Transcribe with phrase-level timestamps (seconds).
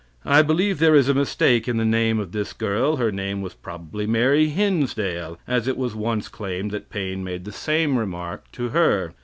[0.25, 2.95] I believe there is a mistake in the name of this girl.
[2.95, 7.51] Her name was probably Mary Hinsdale, as it was once claimed that Paine made the
[7.51, 9.13] same remark to her.